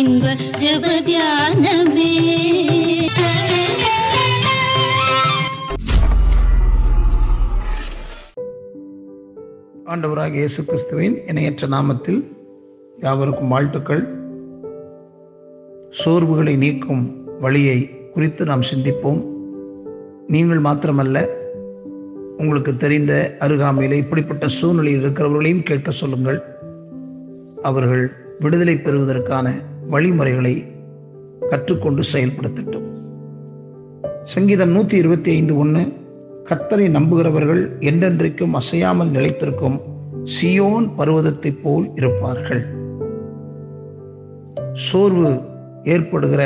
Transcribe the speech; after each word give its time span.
இன்ப 0.00 0.26
ஜபத்யானமே 0.62 2.10
ஆண்டவராக 9.84 10.32
இயேசு 10.32 10.64
கிறிஸ்துவின் 10.64 11.16
இணையற்ற 11.26 11.66
நாமத்தில் 11.66 12.20
யாவருக்கும் 12.98 13.48
வாழ்த்துக்கள். 13.48 14.02
சோர்வுகளை 16.04 16.56
நீக்கும் 16.56 17.04
வழியை 17.40 17.78
குறித்து 18.14 18.44
நாம் 18.44 18.68
சிந்திப்போம். 18.74 19.20
நீங்கள் 20.26 20.60
மாத்திரமல்ல 20.60 21.26
உங்களுக்கு 22.36 22.76
தெரிந்த 22.76 23.36
அருகாமையில் 23.38 23.96
இப்படிப்பட்ட 23.96 24.48
சூழ்நிலையில் 24.48 25.04
இருக்கிறவர்களையும் 25.04 25.62
கேட்க 25.62 25.90
சொல்லுங்கள். 25.90 26.40
அவர்கள் 27.62 28.04
விடுதலை 28.38 28.76
பெறுவதற்கான 28.76 29.48
வழிமுறைகளை 29.90 30.64
கற்றுக்கொண்டு 31.50 32.02
செயல்படுத்தட்டும். 32.12 32.86
சங்கீதம் 34.24 34.70
நூற்றி 34.70 34.96
இருபத்தி 34.96 35.30
ஐந்து 35.30 35.56
ஒன்று 35.56 35.80
கர்த்தரை 36.44 36.86
நம்புகிறவர்கள் 36.88 37.62
என்றென்றைக்கும் 37.80 38.50
அசையாமல் 38.50 39.10
நிலைத்திருக்கும் 39.10 39.80
சியோன் 40.24 40.88
பருவதத்தைப் 40.98 41.60
போல் 41.62 41.90
இருப்பார்கள். 41.94 42.62
சோர்வு 44.72 45.40
ஏற்படுகிற 45.84 46.42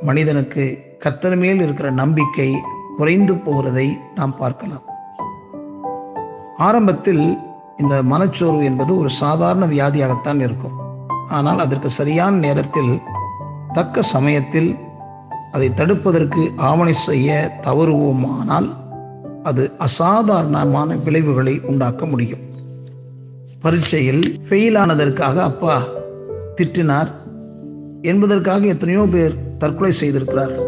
மனிதனுக்கு 0.00 0.78
கர்த்தர் 0.98 1.36
மேல் 1.36 1.60
இருக்கிற 1.60 1.90
நம்பிக்கை 1.90 2.54
குறைந்து 2.96 3.34
போகிறதை 3.34 3.88
நாம் 4.14 4.36
பார்க்கலாம். 4.36 4.84
ஆரம்பத்தில் 6.56 7.36
இந்த 7.76 8.02
மனச்சோர்வு 8.02 8.64
என்பது 8.64 8.98
ஒரு 8.98 9.10
சாதாரண 9.10 9.66
வியாதியாகத்தான் 9.66 10.40
இருக்கும். 10.40 10.87
ஆனால் 11.28 11.58
அதற்கு 11.58 11.90
சரியான 11.90 12.36
நேரத்தில் 12.36 12.98
தக்க 13.72 14.02
சமயத்தில் 14.02 14.76
அதை 15.52 15.70
தடுப்பதற்கு 15.70 16.42
ஆவணை 16.56 16.92
செய்ய 16.92 17.60
தவறுவோமானால் 17.62 18.68
அது 19.42 19.70
அசாதாரணமான 19.78 20.96
விளைவுகளை 20.96 21.60
உண்டாக்க 21.64 22.06
முடியும். 22.06 22.40
பரீட்சையில் 23.60 24.22
ஃபெயில் 24.48 24.78
ஆனதற்காக 24.78 25.42
அப்பா 25.42 25.82
திட்டினார். 26.56 27.08
என்பதற்காக 28.02 28.66
எத்தனையோ 28.66 29.06
பேர் 29.10 29.34
தற்கொலை 29.58 29.92
செய்திருக்கிறார்கள் 29.92 30.66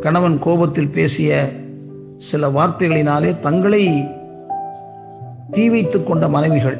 கணவன் 0.00 0.38
கோபத்தில் 0.38 0.88
பேசிய 0.88 1.48
சில 2.16 2.48
வார்த்தைகளினாலே 2.48 3.40
தங்களை 3.40 4.04
தீ 5.50 5.68
வைத்து 5.68 6.04
கொண்ட 6.04 6.28
மனைவிகள் 6.28 6.78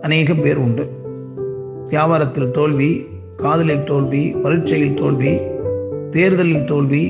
அநேகம் 0.00 0.42
பேர் 0.42 0.56
உண்டு. 0.56 0.84
வியாபாரத்தில் 1.90 2.50
தோல்வி 2.50 3.06
காதலில் 3.36 3.84
தோல்வி 3.84 4.22
பரீட்சையில் 4.44 4.94
தோல்வி 4.94 5.32
தேர்தலில் 6.10 6.64
தோல்வி 6.64 7.02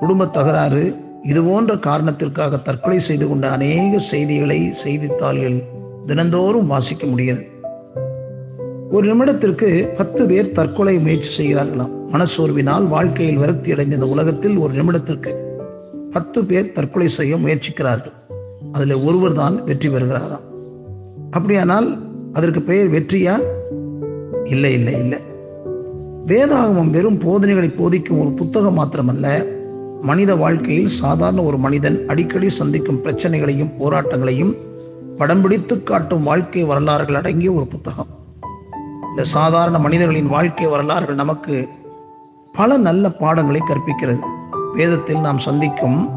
குடும்ப 0.00 0.26
தகராறு 0.26 0.96
இது 1.22 1.42
போன்ற 1.42 1.76
காரணத்திற்காக 1.76 2.58
தற்கொலை 2.58 2.98
செய்து 2.98 3.28
கொண்ட 3.28 3.50
அநேக 3.50 3.98
செய்திகளை 3.98 4.70
செய்தித்தாள்கள் 4.72 5.58
தினந்தோறும் 6.06 6.66
வாசிக்க 6.66 7.06
முடிகிறது. 7.06 7.44
ஒரு 8.90 9.14
நிமிடத்திற்கு 9.14 9.68
பத்து 9.96 10.26
பேர் 10.26 10.52
தற்கொலை 10.52 10.98
முயற்சி 10.98 11.30
செய்கிறார்களாம் 11.38 11.94
மனசோர்வினால் 12.12 12.86
வாழ்க்கையில் 12.88 13.36
விரக்தி 13.36 13.72
அடைந்த 13.72 13.94
இந்த 13.94 14.08
உலகத்தில் 14.08 14.56
ஒரு 14.56 14.72
நிமிடத்திற்கு 14.72 15.32
பத்து 16.12 16.44
பேர் 16.44 16.72
தற்கொலை 16.72 17.08
செய்ய 17.08 17.36
முயற்சிக்கிறார்கள். 17.36 18.16
அதில் 18.72 18.96
ஒருவர் 19.06 19.32
தான் 19.32 19.64
வெற்றி 19.64 19.88
பெறுகிறாராம் 19.88 20.46
அப்படியானால் 21.30 21.88
அதற்கு 22.32 22.60
பெயர் 22.62 22.88
வெற்றியா? 22.88 23.34
இல்லை 24.44 24.72
இல்லை 24.72 24.92
இல்லை. 24.92 25.18
வேதாகமம் 26.26 26.90
வெறும் 26.90 27.18
போதனைகளை 27.18 27.68
போதிக்கும் 27.68 28.20
ஒரு 28.20 28.30
புத்தகம் 28.30 28.78
மாத்திரமல்ல. 28.78 29.46
மனித 30.02 30.34
வாழ்க்கையில் 30.34 30.86
சாதாரண 30.86 31.42
ஒரு 31.42 31.58
மனிதன் 31.58 32.06
அடிக்கடி 32.06 32.50
சந்திக்கும் 32.50 33.02
பிரச்சனைகளையும் 33.02 33.72
போராட்டங்களையும் 33.80 34.56
படம் 35.16 35.40
பிடித்து 35.40 35.82
காட்டும் 35.82 36.22
வாழ்க்கை 36.22 36.64
வரலாறுகள் 36.64 37.14
அடங்கிய 37.14 37.52
ஒரு 37.52 37.66
புத்தகம். 37.66 38.06
இந்த 39.10 39.24
சாதாரண 39.24 39.78
மனிதர்களின் 39.78 40.26
வாழ்க்கை 40.26 40.66
வரலாறுகள் 40.66 41.14
நமக்கு 41.14 41.68
பல 42.52 42.76
நல்ல 42.76 43.10
பாடங்களை 43.10 43.60
கற்பிக்கிறது. 43.60 44.18
வேதத்தில் 44.74 45.20
நாம் 45.20 45.38
சந்திக்கும் 45.38 46.08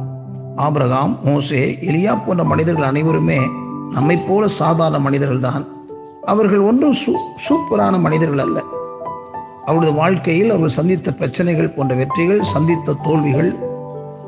ஆபிரகாம் 0.56 1.20
மோசே 1.24 1.78
எலியா 1.81 2.18
போன்ற 2.26 2.44
மனிதர்கள் 2.44 2.86
அனைவருமே 2.86 3.40
நம்மை 3.92 4.18
போல 4.18 4.47
சாதாரண 4.47 5.00
மனிதர்கள் 5.00 5.40
தான் 5.40 5.68
அவர்கள் 6.25 6.59
ஒன்றும் 6.59 6.94
சூ 6.94 7.17
சூப்பரான 7.50 8.00
மனிதர்கள் 8.00 8.38
அல்ல. 8.38 8.63
அவரது 9.66 9.94
வாழ்க்கையில் 9.94 10.47
அவர்கள் 10.47 10.69
சந்தித்த 10.69 11.13
பிரச்சனைகள் 11.13 11.69
போன்ற 11.69 11.95
வெற்றிகள் 11.95 12.44
சந்தித்த 12.44 12.95
தோல்விகள் 13.03 13.56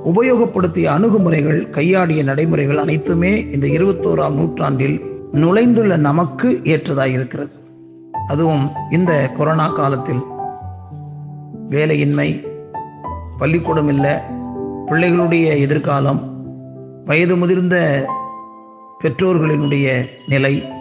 உபயோகப்படுத்திய 0.06 0.84
அணுகுமுறைகள் 0.84 1.70
கையாடிய 1.70 2.24
நடைமுறைகள் 2.24 2.78
அனைத்துமே 2.78 3.46
இந்த 3.52 3.68
இருபத்தோராம் 3.68 4.34
நூற்றாண்டில் 4.34 5.02
நுழைந்துள்ள 5.32 5.96
நமக்கு 5.96 6.62
ஏற்றதாக 6.64 7.10
இருக்கிறது. 7.10 7.52
அதுவும் 8.28 8.72
இந்த 8.90 9.30
கொரோனா 9.38 9.68
காலத்தில். 9.68 10.22
வேலையின்மை 11.70 12.46
பள்ளிக்கூடம் 13.38 13.88
இல்லை 13.88 14.12
பிள்ளைகளுடைய 14.88 15.60
எதிர்காலம் 15.60 16.34
வயது 17.06 17.36
முதிர்ந்த 17.36 18.06
பெற்றோர்களினுடைய 19.04 20.10
நிலை 20.28 20.75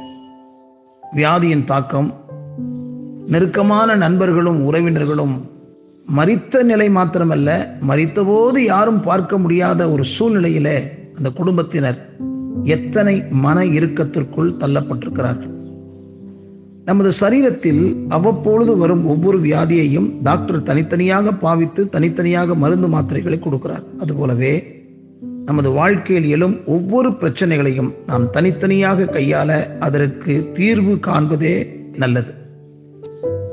வியாதியின் 1.14 1.64
தாக்கம் 1.64 2.14
நெருக்கமான 3.26 3.97
நண்பர்களும் 3.97 4.72
உறவினர்களும் 4.72 5.41
மறித்த 6.16 6.62
நிலை 6.62 6.88
மாத்திரமல்ல 6.88 7.66
மறித்தபோது 7.88 8.58
யாரும் 8.58 9.00
பார்க்க 9.00 9.38
முடியாத 9.38 9.91
ஒரு 9.91 10.04
சூழ்நிலையில 10.19 10.82
அந்த 11.14 11.30
குடும்பத்தினர் 11.34 12.16
எத்தனை 12.62 13.22
மன 13.30 13.64
இறுக்கத்திற்குள் 13.64 14.56
தள்ளப்பட்டிருக்கிறார்கள். 14.58 15.52
நமது 16.84 17.12
சரீரத்தில் 17.20 18.06
அவ்வப்பொழுது 18.08 18.76
வரும் 18.76 19.06
ஒவ்வொரு 19.06 19.38
வியாதியையும் 19.38 20.22
டாக்டர் 20.22 20.62
தனித்தனியாக 20.62 21.32
பாவித்து 21.32 21.88
தனித்தனியாக 21.88 22.54
மருந்து 22.54 22.88
மாத்திரைகளை 22.88 23.41
கொடுக்கிறார். 23.41 23.84
அதுபோலவே 23.98 24.74
நமது 25.44 25.71
வாழ்க்கையில் 25.71 26.31
எழும் 26.31 26.66
ஒவ்வொரு 26.66 27.12
பிரச்சனைகளையும் 27.12 27.93
நாம் 28.06 28.31
தனித்தனியாக 28.31 29.03
கையாள 29.03 29.78
அதற்கு 29.78 30.50
தீர்வு 30.53 30.94
காண்பதே 30.94 31.66
நல்லது. 31.97 32.32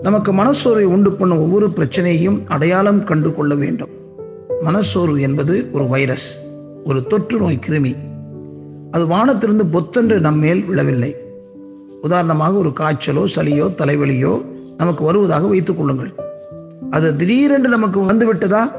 நமக்கு 0.01 0.33
மனசோர்வை 0.33 0.83
உண்டு 0.83 1.13
பண்ணும் 1.13 1.39
ஒவ்வொரு 1.39 1.67
பிரச்சனையையும் 1.67 2.41
அடையாளம் 2.47 3.03
கண்டு 3.03 3.35
கொள்ள 3.35 3.55
வேண்டும். 3.55 3.89
மனசோர்வு 4.61 5.21
என்பது 5.21 5.69
ஒரு 5.71 5.87
வைரஸ் 5.87 6.41
ஒரு 6.85 7.07
தொற்று 7.07 7.39
நோய் 7.39 7.59
கிருமி. 7.67 7.95
அது 8.91 9.07
வானத்திலிருந்து 9.07 9.65
பொத்தென்று 9.65 10.19
நம்மேல் 10.19 10.65
விழவில்லை. 10.65 11.15
உதாரணமாக 12.01 12.57
ஒரு 12.57 12.69
காய்ச்சலோ 12.69 13.25
சளியோ 13.35 13.67
தலைவலியோ 13.77 14.45
நமக்கு 14.77 15.03
வருவதாக 15.03 15.47
வைத்துக் 15.47 15.77
கொள்ளுங்கள். 15.77 16.13
அது 16.89 17.15
திடீரென்று 17.15 17.69
நமக்கு 17.69 18.11
வந்துவிட்டதா? 18.11 18.71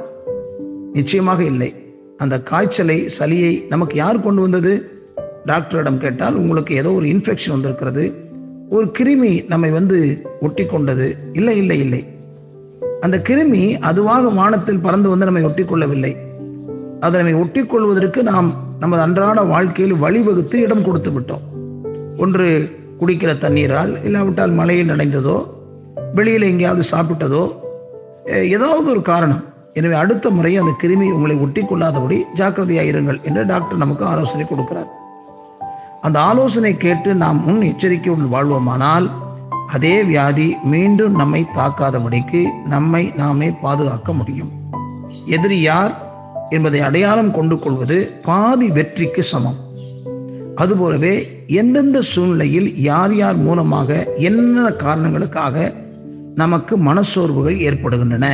நிச்சயமாக 0.93 1.43
இல்லை. 1.43 1.75
அந்த 2.23 2.37
காய்ச்சலை 2.41 2.97
சளியை 3.19 3.53
நமக்கு 3.69 3.97
யார் 3.97 4.19
கொண்டு 4.21 4.41
வந்தது? 4.41 4.73
டாக்டரிடம் 5.45 5.99
கேட்டால் 5.99 6.35
உங்களுக்கு 6.35 6.75
ஏதோ 6.75 6.93
ஒரு 6.93 7.07
இன்ஃபெக்ஷன் 7.07 7.51
வந்திருக்கிறது. 7.51 8.05
ஒரு 8.71 8.87
கிருமி 8.99 9.33
நம்மை 9.49 9.71
வந்து 9.71 9.99
ஒட்டி 10.41 10.67
கொண்டது 10.67 11.17
இல்லை 11.33 11.57
இல்லை 11.57 11.79
இல்லை. 11.81 12.03
அந்த 13.01 13.17
கிருமி 13.29 13.63
அதுவாக 13.81 14.31
வானத்தில் 14.31 14.81
பறந்து 14.81 15.09
வந்து 15.09 15.25
நம்மை 15.25 15.43
ஒட்டி 15.43 15.65
கொள்ளவில்லை 15.65 16.13
அதை 17.01 17.21
நம்மை 17.21 17.35
ஒட்டி 17.41 17.63
கொள்வதற்கு 17.65 18.23
நாம் 18.23 18.51
நமது 18.79 19.03
அன்றாட 19.03 19.41
வாழ்க்கையில் 19.43 20.01
வழிவகுத்து 20.03 20.55
இடம் 20.55 20.85
கொடுத்து 20.85 21.11
விட்டோம். 21.11 21.45
ஒன்று 22.17 22.49
குடிக்கிற 23.01 23.31
தண்ணீரால் 23.39 23.93
இல்லாவிட்டால் 24.05 24.51
மழையில் 24.51 24.91
நடைந்ததோ 24.91 25.37
வெளியில் 26.15 26.51
எங்கேயாவது 26.51 26.85
சாப்பிட்டதோ 26.91 27.45
ஏதாவது 28.57 28.87
ஒரு 28.91 29.03
காரணம். 29.03 29.43
எனவே 29.75 29.95
அடுத்த 29.95 30.31
முறை 30.31 30.57
அந்த 30.57 30.73
கிருமி 30.83 31.07
உங்களை 31.13 31.37
ஒட்டி 31.37 31.63
கொள்ளாதபடி 31.63 32.17
ஜாக்கிரதையாக 32.35 32.91
இருங்கள் 32.91 33.23
என்று 33.23 33.47
டாக்டர் 33.47 33.77
நமக்கு 33.77 34.05
ஆலோசனை 34.05 34.47
கொடுக்கிறார். 34.47 34.91
அந்த 36.01 36.21
ஆலோசனை 36.21 36.77
கேட்டு 36.77 37.15
நாம் 37.15 37.45
முன் 37.45 37.63
எச்சரிக்கையுடன் 37.63 38.33
வாழ்வோமானால் 38.35 39.11
அதே 39.67 40.03
வியாதி 40.03 40.57
மீண்டும் 40.65 41.15
நம்மை 41.15 41.47
தாக்காதபடிக்கு 41.55 42.41
நம்மை 42.65 43.13
நாமே 43.17 43.51
பாதுகாக்க 43.51 44.13
முடியும். 44.13 44.53
எதிரி 45.27 45.61
யார் 45.61 45.93
என்பதை 46.51 46.81
அடையாளம் 46.81 47.31
கொண்டு 47.31 47.59
கொள்வது 47.59 48.21
பாதி 48.25 48.71
வெற்றிக்கு 48.71 49.23
சமம். 49.23 49.61
அதுபோலவே 50.55 51.45
எந்தெந்த 51.47 52.03
சூழ்நிலையில் 52.03 52.77
யார் 52.77 53.15
யார் 53.15 53.37
மூலமாக 53.37 54.07
என்னென்ன 54.17 54.71
காரணங்களுக்காக 54.71 55.73
நமக்கு 56.35 56.77
மனச்சோர்வுகள் 56.79 57.59
ஏற்படுகின்றன 57.59 58.27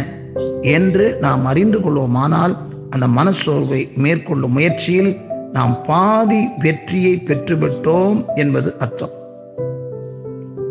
என்று 0.63 1.17
நாம் 1.21 1.45
அறிந்து 1.45 1.79
கொள்வோமானால் 1.79 2.57
அந்த 2.91 3.07
மனச்சோர்வை 3.07 3.95
மேற்கொள்ளும் 3.95 4.53
முயற்சியில் 4.53 5.17
நாம் 5.53 5.83
பாதி 5.83 6.49
வெற்றியை 6.59 7.23
பெற்றுவிட்டோம் 7.27 8.25
என்பது 8.35 8.75
அர்த்தம். 8.79 9.11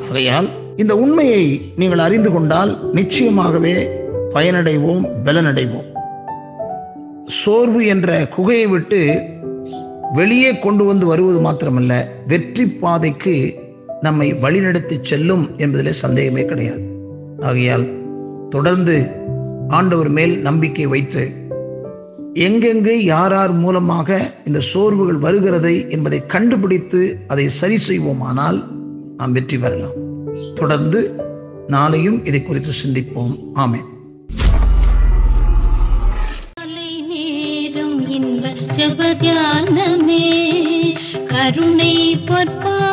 ஆகையால் 0.09 0.49
இந்த 0.75 0.97
உண்மையை 0.97 1.73
நீங்கள் 1.75 1.99
அறிந்து 1.99 2.31
கொண்டால் 2.31 2.89
நிச்சயமாகவே 2.93 3.89
பயனடைவோம் 4.33 5.09
பலனடைவோம். 5.23 5.85
சோர்வு 7.23 7.85
என்ற 7.85 8.27
குகையை 8.37 8.67
விட்டு 8.67 9.21
வெளியே 10.13 10.59
கொண்டு 10.59 10.83
வந்து 10.83 11.05
வருவது 11.05 11.39
மாத்திரமல்ல 11.41 12.05
வெற்றி 12.27 12.67
பாதைக்கு 12.67 13.53
நம்மை 14.01 14.33
வழிநடத்தி 14.33 14.97
செல்லும் 15.01 15.49
என்பதிலே 15.57 15.89
சந்தேகமே 15.89 16.45
கிடையாது. 16.45 16.81
ஆகையால் 17.41 17.87
தொடர்ந்து 18.49 19.25
ஆண்டவர் 19.69 20.09
மேல் 20.09 20.39
நம்பிக்கை 20.39 20.85
வைத்து 20.85 21.45
எங்கெங்கு 22.33 22.91
யார் 22.91 23.31
யார் 23.31 23.51
மூலமாக 23.51 24.31
இந்த 24.45 24.59
சோர்வுகள் 24.59 25.17
வருகிறதை 25.17 25.89
என்பதை 25.89 26.25
கண்டுபிடித்து 26.25 27.19
அதை 27.27 27.49
சரி 27.49 27.77
செய்வோமானால் 27.89 28.63
நாம் 29.17 29.31
வெற்றி 29.31 29.57
பெறலாம். 29.57 29.93
தொடர்ந்து 30.55 31.15
நாளையும் 31.67 32.27
இதை 32.27 32.43
குறித்து 32.43 32.71
சிந்திப்போம். 32.85 33.39
ஆமென். 33.53 33.85
நேரம் 36.55 38.05
கருணை 41.27 42.17
பொற்பா 42.17 42.86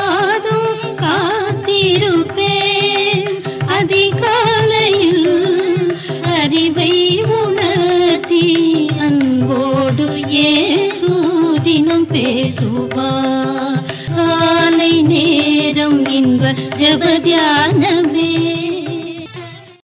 அறிவை 6.55 7.23
உணர்த்தி 7.37 8.43
அன்போடு 8.99 10.07
ஏசு 10.43 11.11
தினம் 11.63 12.07
பேசுவார். 12.07 13.81
காலை 14.17 14.93
நேரம் 15.03 15.99
இன்ப 16.19 16.53
ஜபத்யா 16.77 17.47